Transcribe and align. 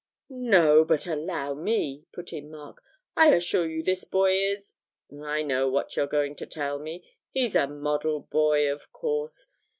'No, 0.31 0.83
but 0.83 1.05
allow 1.05 1.53
me,' 1.53 2.07
put 2.11 2.33
in 2.33 2.49
Mark; 2.49 2.81
'I 3.15 3.33
assure 3.35 3.67
you 3.67 3.83
this 3.83 4.03
boy 4.03 4.33
is' 4.35 4.73
'I 5.15 5.43
know 5.43 5.69
what 5.69 5.95
you're 5.95 6.07
going 6.07 6.35
to 6.37 6.47
tell 6.47 6.79
me 6.79 7.03
he's 7.29 7.53
a 7.53 7.67
model 7.67 8.21
boy, 8.21 8.67
of 8.71 8.91
course. 8.91 9.45